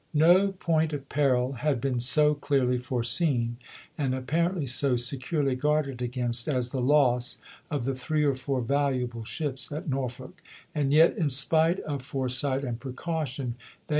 No 0.15 0.51
point 0.53 0.93
of 0.93 1.07
peril 1.09 1.51
had 1.61 1.79
been 1.79 1.99
so 1.99 2.33
clearly 2.33 2.79
foreseen, 2.79 3.57
and 3.99 4.15
apparently 4.15 4.65
so 4.65 4.95
securely 4.95 5.53
guarded 5.55 6.01
against, 6.01 6.47
as 6.47 6.69
the 6.69 6.81
loss 6.81 7.37
of 7.69 7.85
the 7.85 7.93
three 7.93 8.23
or 8.23 8.33
four 8.33 8.61
valuable 8.61 9.23
ships 9.23 9.71
at 9.71 9.87
Norfolk; 9.87 10.41
and 10.73 10.91
yet, 10.91 11.15
in 11.19 11.29
spite 11.29 11.81
of 11.81 12.01
foresight 12.01 12.63
and 12.63 12.79
precaution, 12.79 13.09
they 13.09 13.09
148 13.09 13.13
ABRAHAM 13.13 13.51
LINCOLN 13.51 13.59
Chap. 13.59 13.89
VII. 13.89 13.89